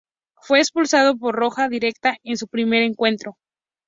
[0.41, 3.37] Fue expulsado por roja directa en su primer encuentro.